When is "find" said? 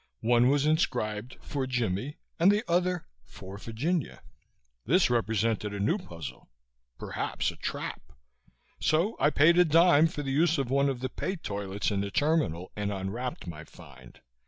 13.63-14.21